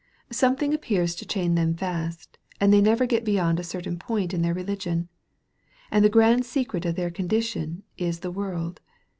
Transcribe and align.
Something 0.31 0.73
appears 0.73 1.13
to 1.13 1.27
chain 1.27 1.53
them 1.53 1.75
fast, 1.75 2.39
and 2.59 2.73
they 2.73 2.81
never 2.81 3.05
get 3.05 3.23
beyond 3.23 3.59
a 3.59 3.63
certain 3.63 3.99
point 3.99 4.33
in 4.33 4.41
their 4.41 4.55
religion. 4.55 5.09
And 5.91 6.03
the 6.03 6.09
grand 6.09 6.43
secret 6.43 6.85
of 6.85 6.95
their 6.95 7.11
condi 7.11 7.43
tion 7.43 7.83
is 7.99 8.21
the 8.21 8.31
world. 8.31 8.81